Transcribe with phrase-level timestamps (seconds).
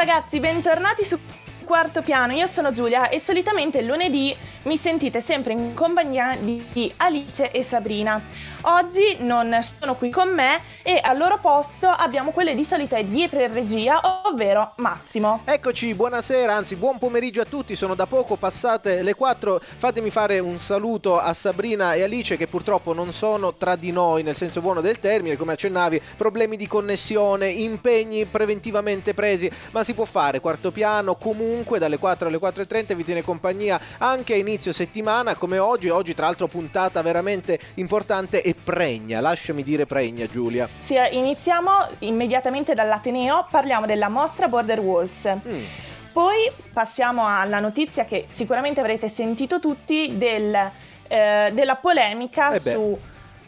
[0.00, 1.18] ragazzi, bentornati su
[1.62, 7.50] quarto piano, io sono Giulia e solitamente lunedì mi sentite sempre in compagnia di Alice
[7.50, 8.18] e Sabrina.
[8.62, 13.40] Oggi non sono qui con me e al loro posto abbiamo quelle di solito dietro
[13.40, 15.40] in regia, ovvero Massimo.
[15.46, 20.40] Eccoci, buonasera, anzi buon pomeriggio a tutti, sono da poco passate le 4, fatemi fare
[20.40, 24.60] un saluto a Sabrina e Alice che purtroppo non sono tra di noi nel senso
[24.60, 30.40] buono del termine, come accennavi, problemi di connessione, impegni preventivamente presi, ma si può fare,
[30.40, 35.56] quarto piano comunque dalle 4 alle 4.30 vi tiene compagnia anche a inizio settimana come
[35.56, 40.68] oggi, oggi tra l'altro puntata veramente importante e pregna, lasciami dire pregna Giulia.
[40.78, 41.70] Sì, iniziamo
[42.00, 45.28] immediatamente dall'Ateneo, parliamo della mostra Border Walls.
[45.46, 45.64] Mm.
[46.12, 50.70] Poi passiamo alla notizia che sicuramente avrete sentito tutti del,
[51.06, 52.98] eh, della polemica eh su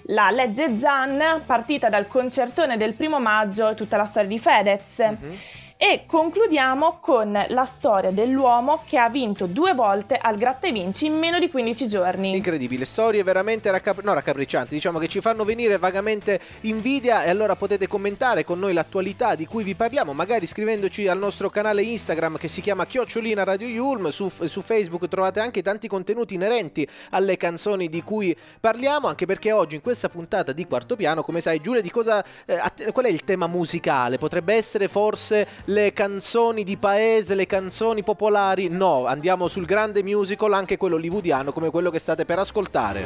[0.06, 5.00] la legge ZAN partita dal concertone del primo maggio e tutta la storia di Fedez.
[5.00, 5.52] Mm-hmm
[5.83, 11.06] e concludiamo con la storia dell'uomo che ha vinto due volte al Gratta e Vinci
[11.06, 12.36] in meno di 15 giorni.
[12.36, 17.56] Incredibile, storie veramente raccap- no, raccapriccianti, diciamo che ci fanno venire vagamente invidia e allora
[17.56, 22.36] potete commentare con noi l'attualità di cui vi parliamo, magari scrivendoci al nostro canale Instagram
[22.36, 27.36] che si chiama Chiocciolina Radio Yulm, su, su Facebook trovate anche tanti contenuti inerenti alle
[27.36, 31.60] canzoni di cui parliamo, anche perché oggi in questa puntata di Quarto Piano, come sai
[31.60, 34.16] Giulia, di cosa, eh, qual è il tema musicale?
[34.16, 40.53] Potrebbe essere forse le canzoni di paese, le canzoni popolari, no, andiamo sul grande musical,
[40.53, 43.05] anche quello hollywoodiano come quello che state per ascoltare.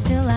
[0.00, 0.28] Still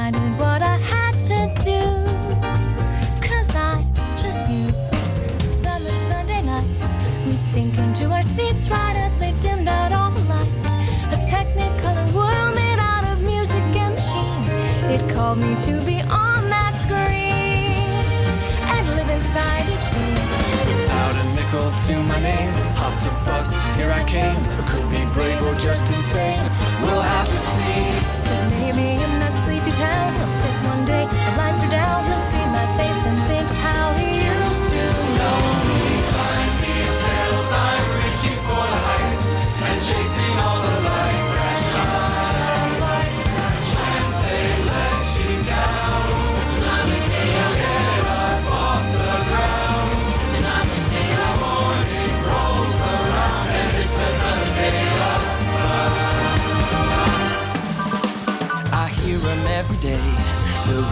[7.53, 8.92] sink into our seats right
[15.33, 18.05] called me to be on that screen
[18.69, 20.29] and live inside each scene.
[20.67, 24.37] Without a nickel to my name, hopped a bus, here I came.
[24.37, 26.43] I could be brave or just insane.
[26.81, 27.81] We'll have to see.
[28.27, 30.12] Cause maybe in that sleepy town,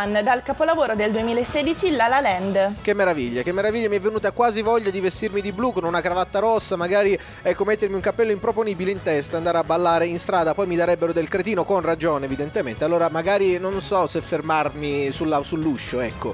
[0.00, 2.76] Sun dal capolavoro del 2016 La La Land.
[2.80, 6.00] Che meraviglia, che meraviglia, mi è venuta quasi voglia di vestirmi di blu con una
[6.00, 10.54] cravatta rossa, magari ecco mettermi un cappello improponibile in testa, andare a ballare in strada,
[10.54, 15.42] poi mi darebbero del cretino con ragione evidentemente, allora magari non so se fermarmi sulla,
[15.42, 16.32] sull'uscio, ecco.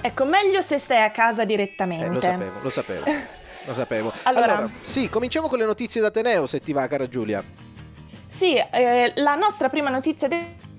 [0.00, 2.06] Ecco, meglio se stai a casa direttamente.
[2.06, 3.04] Eh, lo sapevo, lo sapevo.
[3.66, 4.12] Lo sapevo.
[4.24, 7.42] Allora, allora, sì, cominciamo con le notizie d'Ateneo, se ti va, cara Giulia.
[8.26, 10.28] Sì, eh, la nostra prima notizia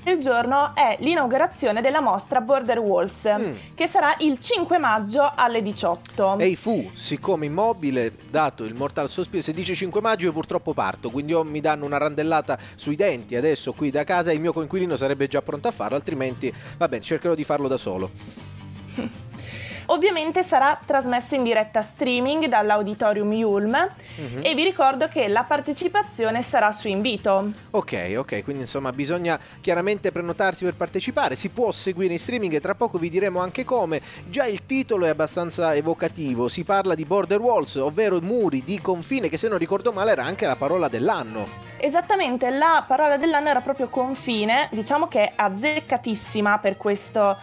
[0.09, 3.51] del giorno è l'inaugurazione della mostra Border Walls, mm.
[3.75, 6.39] che sarà il 5 maggio alle 18.
[6.39, 11.11] Ehi fu, siccome immobile, dato il mortal sospiro, se dice 5 maggio io purtroppo parto,
[11.11, 14.95] quindi o mi danno una randellata sui denti adesso qui da casa il mio coinquilino
[14.95, 18.09] sarebbe già pronto a farlo, altrimenti va bene, cercherò di farlo da solo.
[19.91, 24.39] Ovviamente sarà trasmesso in diretta streaming dall'Auditorium Yulm uh-huh.
[24.43, 27.51] e vi ricordo che la partecipazione sarà su invito.
[27.71, 32.59] Ok, ok, quindi insomma bisogna chiaramente prenotarsi per partecipare, si può seguire in streaming e
[32.59, 33.99] tra poco vi diremo anche come.
[34.27, 39.27] Già il titolo è abbastanza evocativo, si parla di border walls, ovvero muri di confine
[39.27, 41.47] che se non ricordo male era anche la parola dell'anno.
[41.77, 47.37] Esattamente, la parola dell'anno era proprio confine, diciamo che è azzeccatissima per questo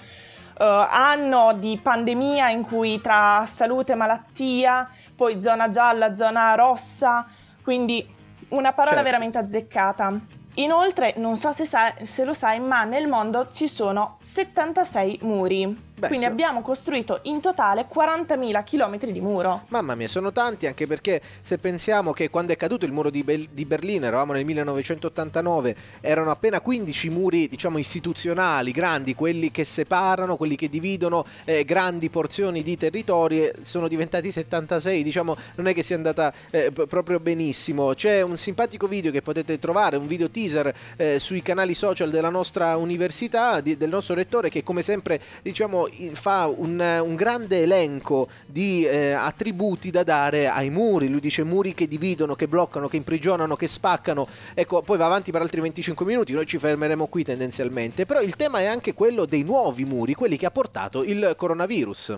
[0.59, 7.27] uh, anno di pandemia in cui tra salute e malattia, poi zona gialla, zona rossa,
[7.63, 8.07] quindi
[8.49, 9.11] una parola certo.
[9.11, 10.21] veramente azzeccata.
[10.55, 15.86] Inoltre, non so se, sa- se lo sai, ma nel mondo ci sono 76 muri.
[15.99, 16.31] Beh, Quindi so...
[16.31, 19.63] abbiamo costruito in totale 40.000 km di muro.
[19.69, 23.23] Mamma mia, sono tanti anche perché se pensiamo che quando è caduto il muro di,
[23.23, 29.65] Be- di Berlino, eravamo nel 1989, erano appena 15 muri, diciamo, istituzionali, grandi, quelli che
[29.65, 35.73] separano, quelli che dividono eh, grandi porzioni di territori, sono diventati 76, diciamo, non è
[35.73, 37.95] che sia andata eh, p- proprio benissimo.
[37.95, 42.29] C'è un simpatico video che potete trovare, un video teaser eh, sui canali social della
[42.29, 48.29] nostra università, di- del nostro rettore che come sempre, diciamo, fa un, un grande elenco
[48.47, 51.09] di eh, attributi da dare ai muri.
[51.09, 54.27] Lui dice muri che dividono, che bloccano, che imprigionano, che spaccano.
[54.55, 58.07] Ecco, poi va avanti per altri 25 minuti, noi ci fermeremo qui tendenzialmente.
[58.07, 62.17] Però il tema è anche quello dei nuovi muri, quelli che ha portato il coronavirus.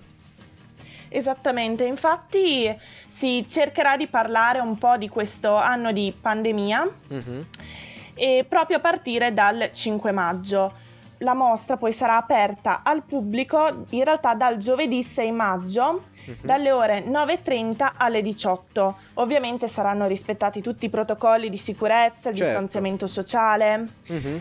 [1.08, 2.74] Esattamente, infatti
[3.06, 7.40] si cercherà di parlare un po' di questo anno di pandemia mm-hmm.
[8.14, 10.86] e proprio a partire dal 5 maggio
[11.18, 16.34] la mostra poi sarà aperta al pubblico in realtà dal giovedì 6 maggio uh-huh.
[16.42, 18.96] dalle ore 9.30 alle 18.
[19.14, 22.50] Ovviamente saranno rispettati tutti i protocolli di sicurezza, il certo.
[22.50, 23.88] distanziamento sociale.
[24.08, 24.40] Uh-huh.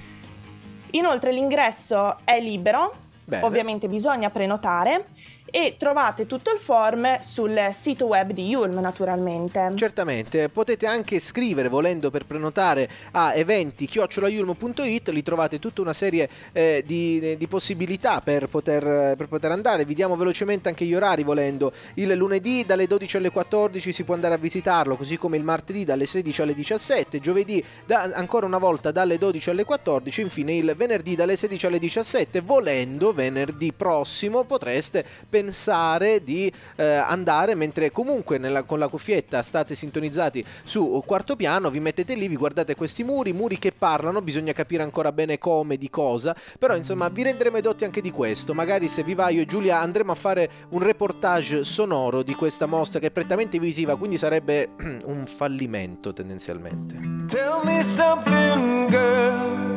[0.91, 3.43] Inoltre l'ingresso è libero, Bene.
[3.43, 5.07] ovviamente bisogna prenotare
[5.49, 9.71] e trovate tutto il form sul sito web di Yulm naturalmente.
[9.75, 16.29] Certamente, potete anche scrivere volendo per prenotare a eventi chiocciolayulm.it, lì trovate tutta una serie
[16.51, 21.23] eh, di, di, possibilità per poter, per poter, andare, vi diamo velocemente anche gli orari
[21.23, 25.43] volendo, il lunedì dalle 12 alle 14 si può andare a visitarlo, così come il
[25.43, 30.55] martedì dalle 16 alle 17, giovedì da, ancora una volta dalle 12 alle 14, infine
[30.55, 35.05] il venerdì dalle 16 alle 17, volendo venerdì prossimo potreste
[35.37, 41.69] pensare di eh, andare mentre comunque nella, con la cuffietta state sintonizzati su quarto piano,
[41.69, 45.77] vi mettete lì, vi guardate questi muri, muri che parlano, bisogna capire ancora bene come,
[45.77, 49.41] di cosa, però insomma vi renderemo edotti anche di questo, magari se vi va io
[49.41, 53.95] e Giulia andremo a fare un reportage sonoro di questa mostra che è prettamente visiva,
[53.95, 54.69] quindi sarebbe
[55.05, 57.25] un fallimento tendenzialmente.
[57.27, 59.76] Tell me something girl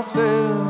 [0.00, 0.69] nasceu.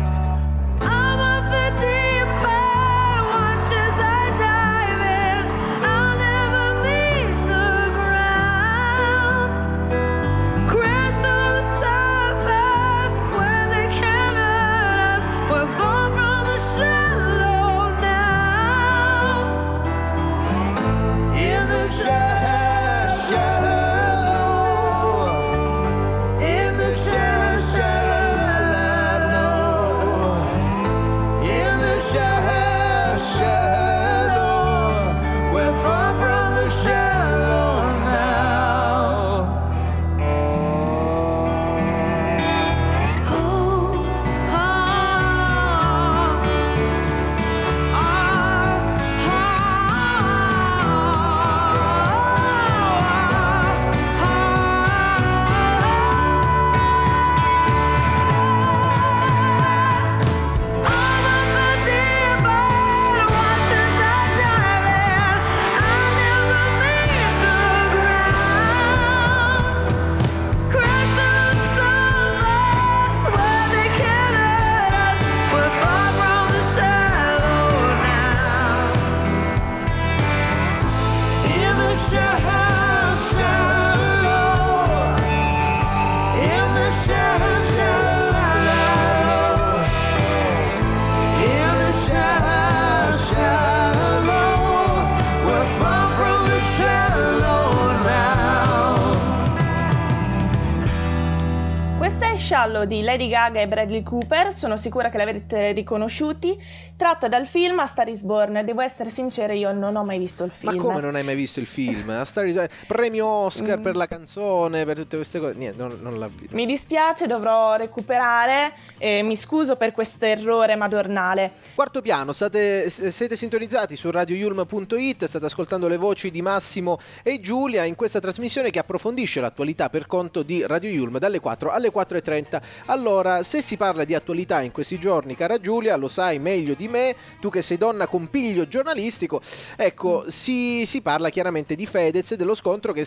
[102.51, 106.61] Sciallo di Lady Gaga e Bradley Cooper, sono sicura che l'avrete riconosciuti,
[106.97, 108.65] tratta dal film A Star is Born.
[108.65, 110.75] Devo essere sincera, io non ho mai visto il film.
[110.75, 112.09] Ma come non hai mai visto il film?
[112.09, 113.81] A Star is Premio Oscar mm.
[113.81, 115.53] per la canzone, per tutte queste cose.
[115.53, 116.53] Niente, non, non l'ha visto.
[116.53, 118.73] Mi dispiace, dovrò recuperare.
[118.97, 121.53] Eh, mi scuso per questo errore madornale.
[121.73, 127.85] Quarto piano, state, siete sintonizzati su radioyulm.it, state ascoltando le voci di Massimo e Giulia
[127.85, 132.40] in questa trasmissione che approfondisce l'attualità per conto di Radio Yulm dalle 4 alle 4.30.
[132.85, 136.87] Allora, se si parla di attualità in questi giorni, cara Giulia, lo sai meglio di
[136.87, 139.41] me, tu che sei donna con piglio giornalistico,
[139.75, 143.05] ecco, si, si parla chiaramente di Fedez e dello scontro che,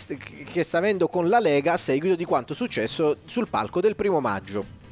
[0.50, 4.20] che sta avendo con la Lega a seguito di quanto successo sul palco del primo
[4.20, 4.82] maggio.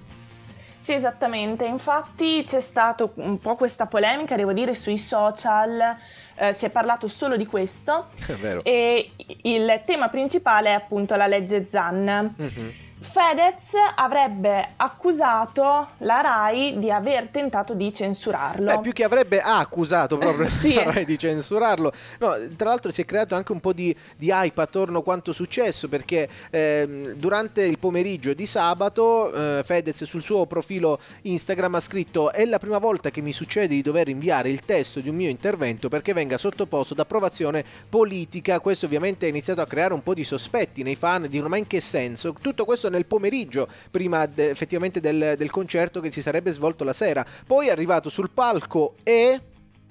[0.82, 1.64] Sì, esattamente.
[1.64, 5.96] Infatti c'è stata un po' questa polemica, devo dire, sui social.
[6.34, 8.08] Eh, si è parlato solo di questo.
[8.26, 8.64] È vero.
[8.64, 12.34] E il tema principale è appunto la legge Zan.
[12.40, 12.68] Mm-hmm.
[13.02, 18.66] Fedez avrebbe accusato la RAI di aver tentato di censurarlo.
[18.66, 20.74] Beh, più che avrebbe ha accusato proprio sì.
[20.74, 21.92] la RAI di censurarlo.
[22.20, 25.32] No, tra l'altro si è creato anche un po' di, di hype attorno a quanto
[25.32, 31.80] successo perché eh, durante il pomeriggio di sabato eh, Fedez sul suo profilo Instagram ha
[31.80, 35.16] scritto è la prima volta che mi succede di dover inviare il testo di un
[35.16, 38.60] mio intervento perché venga sottoposto ad approvazione politica.
[38.60, 41.66] Questo ovviamente ha iniziato a creare un po' di sospetti nei fan di ma in
[41.66, 42.34] che senso?
[42.40, 46.92] Tutto questo nel pomeriggio, prima de- effettivamente del, del concerto che si sarebbe svolto la
[46.92, 47.26] sera.
[47.44, 49.40] Poi è arrivato sul palco e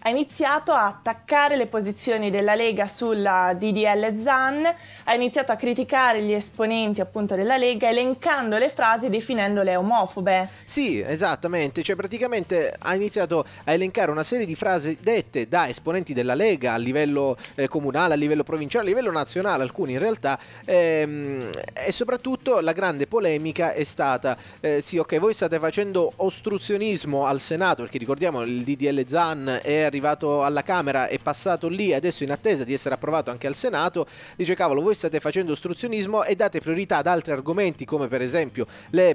[0.04, 4.66] ha iniziato a attaccare le posizioni della Lega sulla DDL Zan,
[5.04, 10.50] ha iniziato a criticare gli esponenti appunto della Lega elencando le frasi e definendole omofobe.
[10.66, 16.14] Sì, esattamente, cioè praticamente ha iniziato a elencare una serie di frasi dette da esponenti
[16.14, 20.40] della Lega a livello eh, comunale, a livello provinciale, a livello nazionale, alcuni in realtà,
[20.66, 27.28] ehm, e soprattutto la grande polemica è stata, eh, sì ok, voi state facendo ostruzionismo
[27.28, 32.24] al Senato, perché ricordiamo il DDL Zan è arrivato alla Camera e passato lì, adesso
[32.24, 36.36] in attesa di essere approvato anche al Senato, dice cavolo, voi state facendo ostruzionismo e
[36.36, 38.66] date priorità ad altri argomenti come per esempio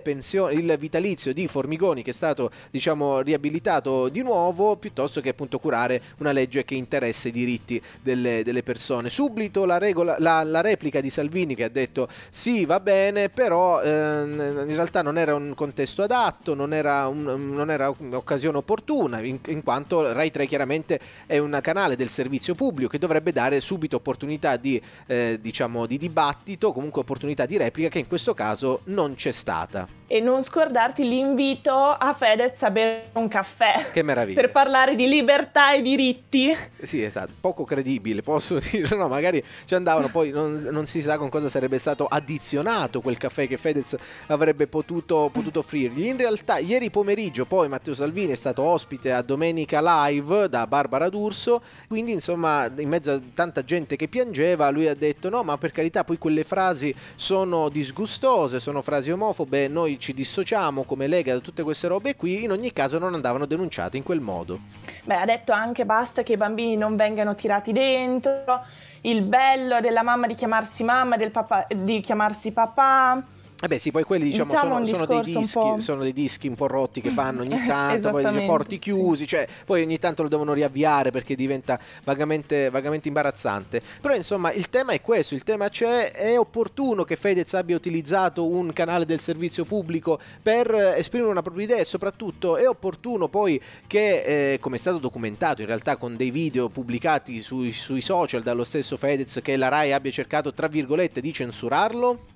[0.03, 5.59] pensioni, il vitalizio di Formigoni che è stato diciamo riabilitato di nuovo piuttosto che appunto
[5.59, 9.09] curare una legge che interessa i diritti delle, delle persone.
[9.09, 13.81] Subito la, regola, la, la, replica di Salvini che ha detto sì va bene però
[13.81, 19.21] eh, in realtà non era un contesto adatto, non era, un, non era un'occasione opportuna
[19.21, 23.33] in, in quanto Rai 3 chiaramente chiaramente è un canale del servizio pubblico che dovrebbe
[23.33, 28.35] dare subito opportunità di, eh, diciamo, di dibattito, comunque opportunità di replica che in questo
[28.35, 29.87] caso non c'è stata.
[30.09, 33.91] E non scordarti l'invito a Fedez a bere un caffè.
[33.93, 34.41] Che meraviglia.
[34.41, 36.57] Per parlare di libertà e diritti.
[36.81, 38.95] Sì, esatto, poco credibile, posso dire.
[38.95, 43.17] No, magari ci andavano, poi non, non si sa con cosa sarebbe stato addizionato quel
[43.17, 43.97] caffè che Fedez
[44.29, 46.07] avrebbe potuto, potuto offrirgli.
[46.07, 51.09] In realtà, ieri pomeriggio poi Matteo Salvini è stato ospite a Domenica Live da Barbara
[51.09, 55.57] D'Urso, quindi insomma in mezzo a tanta gente che piangeva lui ha detto no ma
[55.59, 61.33] per carità poi quelle frasi sono disgustose, sono frasi omofobe, noi ci dissociamo come Lega
[61.33, 64.61] da tutte queste robe qui, in ogni caso non andavano denunciate in quel modo.
[65.05, 68.65] Beh ha detto anche basta che i bambini non vengano tirati dentro,
[69.03, 73.25] il bello della mamma di chiamarsi mamma, del papà di chiamarsi papà
[73.59, 76.67] eh beh sì, poi quelli diciamo, sono, sono, dei dischi, sono, dei dischi, un po'
[76.67, 79.29] rotti che vanno ogni tanto, poi i porti chiusi, sì.
[79.29, 83.81] cioè, poi ogni tanto lo devono riavviare perché diventa vagamente, vagamente, imbarazzante.
[84.01, 88.47] Però insomma il tema è questo, il tema c'è, è opportuno che Fedez abbia utilizzato
[88.47, 93.59] un canale del servizio pubblico per esprimere una propria idea e soprattutto è opportuno poi
[93.87, 98.43] che, eh, come è stato documentato in realtà con dei video pubblicati sui, sui social
[98.43, 102.35] dallo stesso Fedez, che la RAI abbia cercato tra virgolette di censurarlo?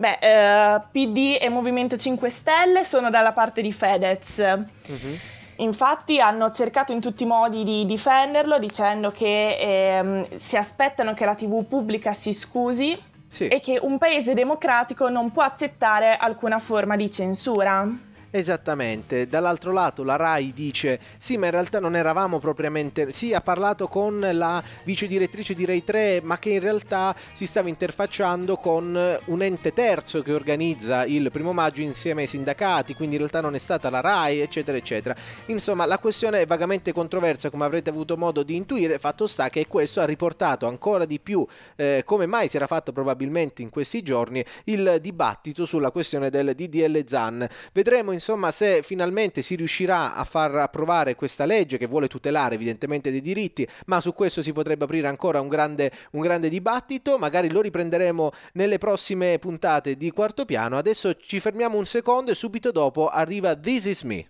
[0.00, 4.38] Beh, eh, PD e Movimento 5 Stelle sono dalla parte di Fedez.
[4.38, 5.18] Uh-huh.
[5.56, 11.26] Infatti hanno cercato in tutti i modi di difenderlo dicendo che ehm, si aspettano che
[11.26, 13.48] la TV pubblica si scusi sì.
[13.48, 17.86] e che un paese democratico non può accettare alcuna forma di censura.
[18.32, 23.40] Esattamente, dall'altro lato la RAI dice sì ma in realtà non eravamo propriamente, sì ha
[23.40, 28.54] parlato con la vice direttrice di Rai 3 ma che in realtà si stava interfacciando
[28.54, 33.40] con un ente terzo che organizza il primo maggio insieme ai sindacati, quindi in realtà
[33.40, 35.16] non è stata la RAI eccetera eccetera.
[35.46, 39.66] Insomma la questione è vagamente controversa come avrete avuto modo di intuire, fatto sta che
[39.66, 41.44] questo ha riportato ancora di più
[41.74, 46.54] eh, come mai si era fatto probabilmente in questi giorni il dibattito sulla questione del
[46.54, 47.48] DDL ZAN.
[47.72, 53.10] Vedremo insomma, se finalmente si riuscirà a far approvare questa legge che vuole tutelare evidentemente
[53.10, 57.50] dei diritti, ma su questo si potrebbe aprire ancora un grande, un grande dibattito, magari
[57.50, 60.76] lo riprenderemo nelle prossime puntate di Quarto Piano.
[60.76, 64.28] Adesso ci fermiamo un secondo e subito dopo arriva This Is Me.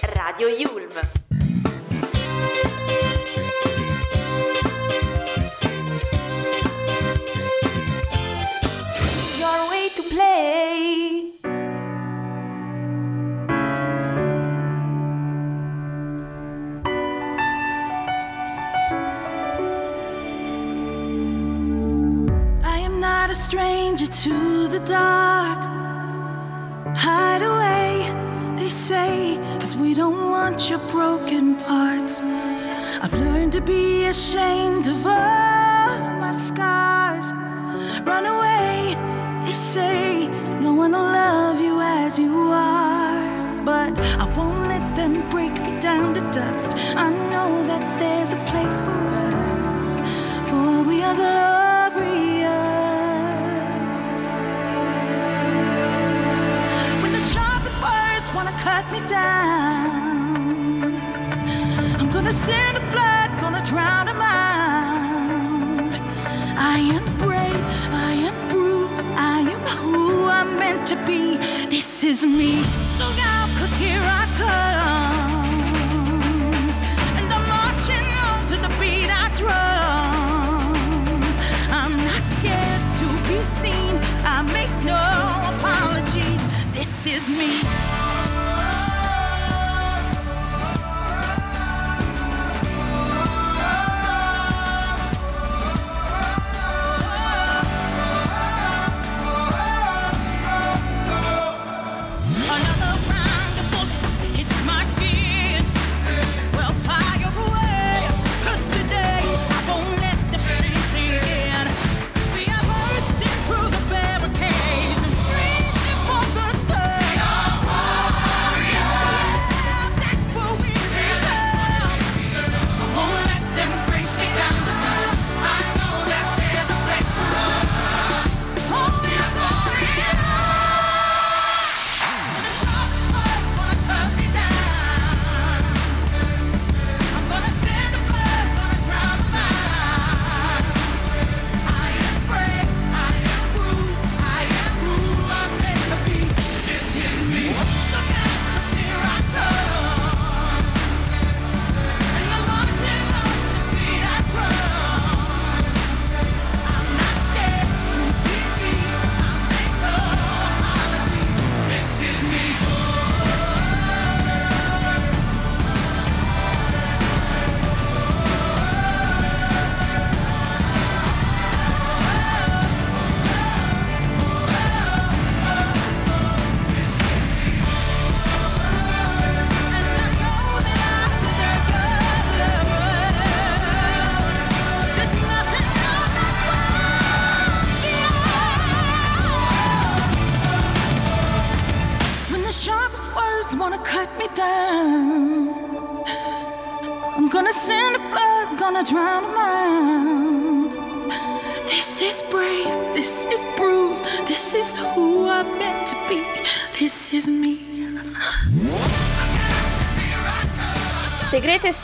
[0.00, 1.23] Radio Yulm.
[24.24, 25.58] Stranger to the dark.
[26.96, 32.20] Hide away, they say, cause we don't want your broken parts.
[33.02, 35.06] I've learned to be ashamed of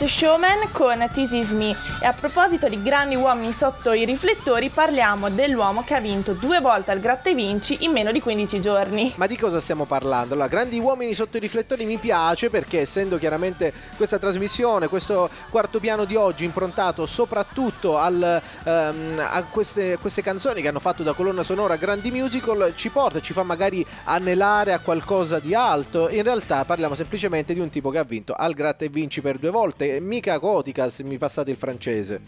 [0.07, 5.29] Showman con This Is Me e a proposito di grandi uomini sotto i riflettori parliamo
[5.29, 9.13] dell'uomo che ha vinto due volte al Gratta e Vinci in meno di 15 giorni.
[9.17, 10.33] Ma di cosa stiamo parlando?
[10.33, 15.79] Allora, grandi uomini sotto i riflettori mi piace perché essendo chiaramente questa trasmissione, questo quarto
[15.79, 21.13] piano di oggi improntato soprattutto al, um, a queste, queste canzoni che hanno fatto da
[21.13, 26.09] colonna sonora grandi musical, ci porta, ci fa magari anelare a qualcosa di alto.
[26.09, 29.37] In realtà parliamo semplicemente di un tipo che ha vinto al Gratta e Vinci per
[29.37, 32.21] due volte mica gotica se mi passate il francese.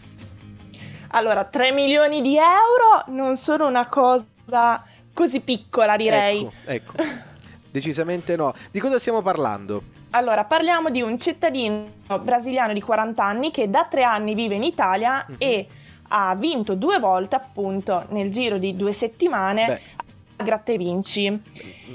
[1.08, 6.48] Allora, 3 milioni di euro non sono una cosa così piccola, direi.
[6.64, 6.94] Ecco, ecco.
[7.70, 8.52] decisamente no.
[8.70, 9.82] Di cosa stiamo parlando?
[10.10, 11.86] Allora, parliamo di un cittadino
[12.22, 15.36] brasiliano di 40 anni che da tre anni vive in Italia uh-huh.
[15.38, 15.66] e
[16.08, 19.66] ha vinto due volte, appunto, nel giro di due settimane.
[19.66, 19.93] Beh
[20.36, 21.42] gratta e vinci.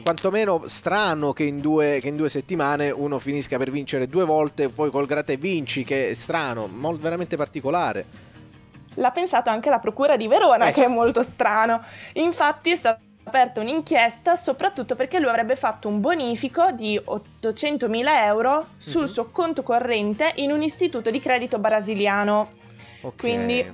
[0.03, 4.69] Quantomeno strano che in, due, che in, due, settimane uno finisca per vincere due volte,
[4.69, 8.05] poi col gratta e vinci, che è strano, molto, veramente particolare.
[8.95, 10.71] L'ha pensato anche la Procura di Verona, eh.
[10.71, 11.81] che è molto strano.
[12.13, 18.67] Infatti è stato aperta un'inchiesta soprattutto perché lui avrebbe fatto un bonifico di 800.000 euro
[18.77, 19.11] sul mm-hmm.
[19.11, 22.49] suo conto corrente in un istituto di credito brasiliano.
[23.01, 23.17] Okay.
[23.17, 23.73] Quindi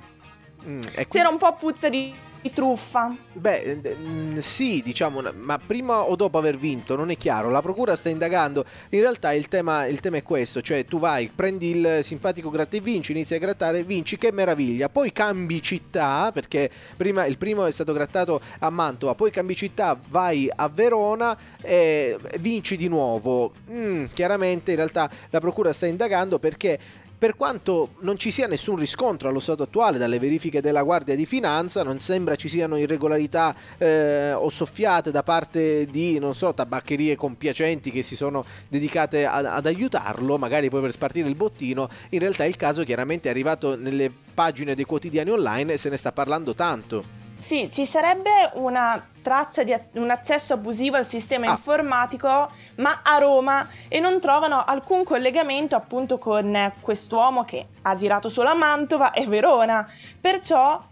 [0.65, 2.13] mm, c'era un po' puzza di
[2.45, 3.15] di truffa?
[3.33, 7.49] Beh, eh, mm, sì, diciamo, ma prima o dopo aver vinto, non è chiaro.
[7.49, 8.63] La procura sta indagando.
[8.89, 12.77] In realtà il tema, il tema è questo: cioè tu vai, prendi il simpatico gratta
[12.77, 14.89] e vinci, inizi a grattare, vinci, che meraviglia.
[14.89, 19.99] Poi cambi città, perché prima il primo è stato grattato a Mantova, poi cambi città,
[20.09, 23.53] vai a Verona e vinci di nuovo.
[23.71, 26.77] Mm, chiaramente in realtà la procura sta indagando perché
[27.17, 31.25] per quanto non ci sia nessun riscontro allo stato attuale dalle verifiche della Guardia di
[31.25, 37.15] Finanza, non sembra ci siano irregolarità eh, o soffiate da parte di, non so, tabaccherie
[37.15, 41.89] compiacenti che si sono dedicate a, ad aiutarlo, magari poi per spartire il bottino.
[42.09, 45.97] In realtà il caso chiaramente è arrivato nelle pagine dei quotidiani online e se ne
[45.97, 47.24] sta parlando tanto.
[47.45, 51.51] Sì, ci sarebbe una traccia di un accesso abusivo al sistema ah.
[51.51, 58.29] informatico, ma a Roma e non trovano alcun collegamento appunto con quest'uomo che ha girato
[58.29, 59.87] solo a Mantova e Verona.
[60.19, 60.83] Perciò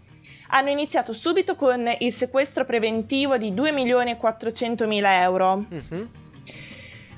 [0.50, 5.56] hanno iniziato subito con il sequestro preventivo di 2 milioni e 400 mila euro.
[5.56, 6.04] Mm-hmm.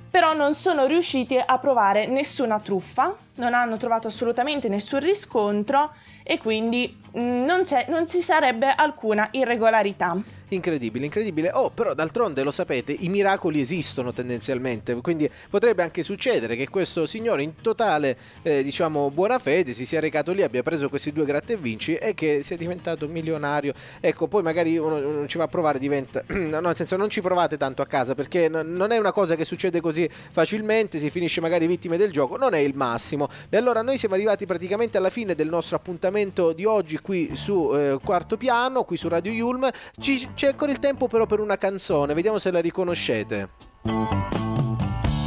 [0.08, 6.38] Però non sono riusciti a provare nessuna truffa, non hanno trovato assolutamente nessun riscontro e
[6.38, 10.16] quindi non, non ci sarebbe alcuna irregolarità.
[10.50, 11.50] Incredibile, incredibile.
[11.52, 17.04] Oh, però d'altronde lo sapete, i miracoli esistono tendenzialmente, quindi potrebbe anche succedere che questo
[17.04, 21.24] signore in totale, eh, diciamo, buona fede si sia recato lì, abbia preso questi due
[21.24, 23.74] gratte e vinci e che sia diventato milionario.
[23.98, 26.22] Ecco, poi magari uno, uno ci va a provare, diventa...
[26.28, 29.34] no, nel senso non ci provate tanto a casa perché n- non è una cosa
[29.34, 33.28] che succede così facilmente, si finisce magari vittime del gioco, non è il massimo.
[33.48, 37.72] E allora noi siamo arrivati praticamente alla fine del nostro appuntamento di oggi qui su
[37.72, 39.68] eh, Quarto Piano, qui su Radio Yulm.
[39.96, 43.50] Ci c'è ancora il tempo però per una canzone, vediamo se la riconoscete.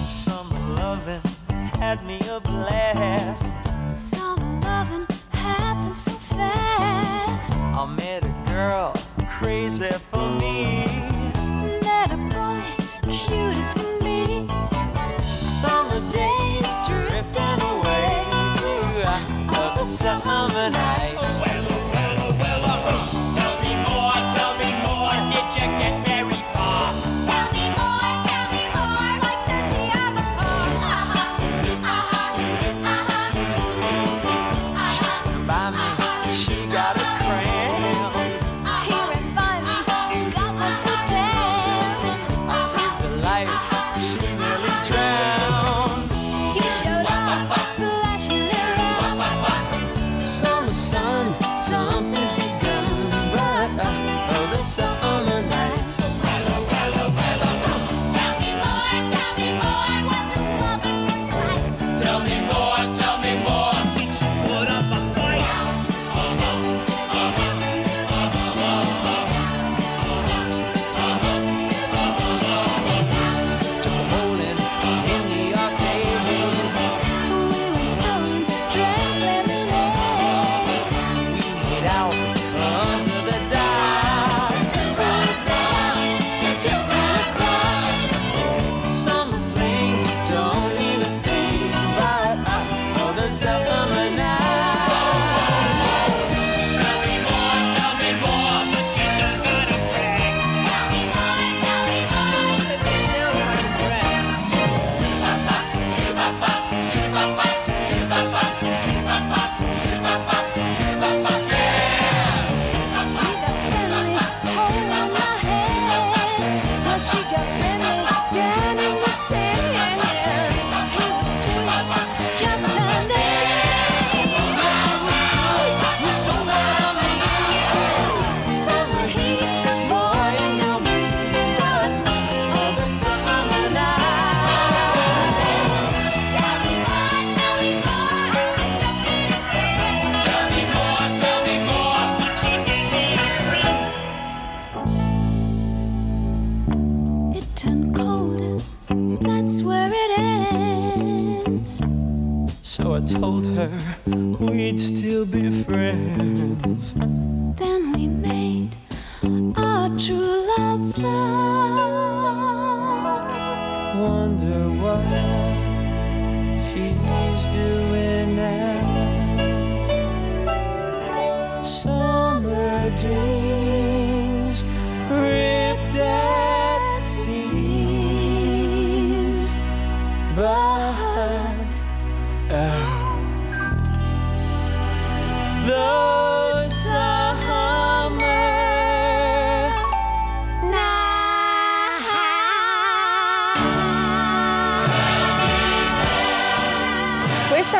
[0.05, 1.21] Summer loving
[1.79, 3.53] had me a blast.
[3.87, 7.53] Summer loving happened so fast.
[7.53, 8.91] I met a girl
[9.39, 11.08] crazy for me.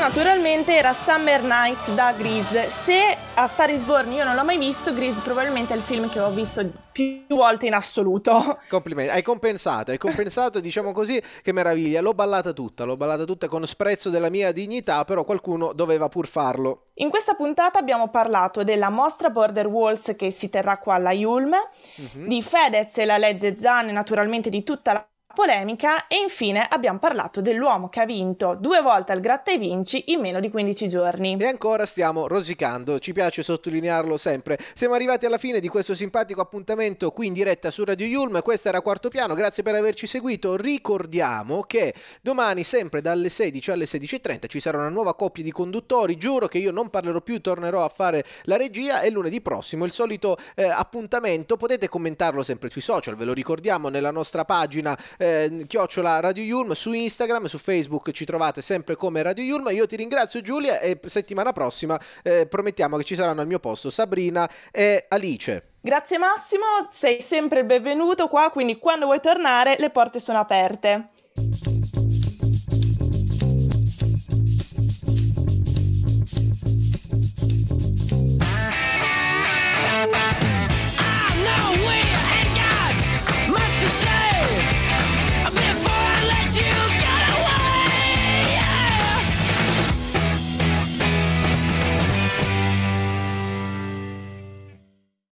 [0.09, 2.71] Naturalmente era Summer Nights da Grease.
[2.71, 6.09] Se a Star is Born io non l'ho mai visto, Grease probabilmente è il film
[6.09, 8.57] che ho visto più volte in assoluto.
[8.69, 12.01] Complimenti, hai compensato, hai compensato, diciamo così, che meraviglia.
[12.01, 16.25] L'ho ballata tutta, l'ho ballata tutta con sprezzo della mia dignità, però qualcuno doveva pur
[16.25, 16.87] farlo.
[16.95, 21.53] In questa puntata abbiamo parlato della mostra Border Walls che si terrà qua alla Yulm,
[21.53, 22.25] uh-huh.
[22.25, 27.39] di Fedez e la legge Zan naturalmente di tutta la polemica e infine abbiamo parlato
[27.39, 31.37] dell'uomo che ha vinto due volte al Gratta e Vinci in meno di 15 giorni.
[31.39, 34.57] E ancora stiamo rosicando, ci piace sottolinearlo sempre.
[34.73, 38.69] Siamo arrivati alla fine di questo simpatico appuntamento qui in diretta su Radio Yulm, questo
[38.69, 40.57] era Quarto Piano, grazie per averci seguito.
[40.57, 46.17] Ricordiamo che domani sempre dalle 16 alle 16.30 ci sarà una nuova coppia di conduttori,
[46.17, 49.91] giuro che io non parlerò più, tornerò a fare la regia e lunedì prossimo il
[49.91, 55.65] solito eh, appuntamento, potete commentarlo sempre sui social, ve lo ricordiamo nella nostra pagina eh,
[55.67, 59.67] chiocciola Radio Yulm su Instagram, su Facebook ci trovate sempre come Radio Yulm.
[59.71, 63.89] Io ti ringrazio Giulia e settimana prossima eh, promettiamo che ci saranno al mio posto
[63.89, 65.73] Sabrina e Alice.
[65.81, 71.09] Grazie Massimo, sei sempre il benvenuto qua, quindi quando vuoi tornare le porte sono aperte.